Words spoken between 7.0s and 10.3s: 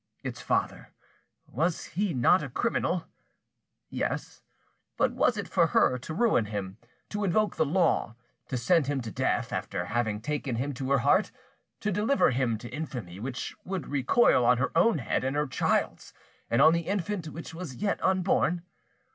to invoke the law, to send him to death, after having